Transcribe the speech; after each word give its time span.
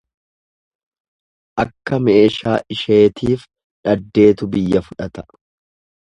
Akka 1.63 1.99
meeshaa 2.07 2.55
isheetiif 2.75 3.43
dhaddeetu 3.89 4.49
biyya 4.55 4.81
fudhata. 4.89 5.27